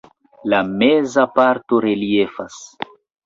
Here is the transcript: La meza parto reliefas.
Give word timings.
La 0.53 0.59
meza 0.69 1.25
parto 1.35 1.81
reliefas. 1.87 2.57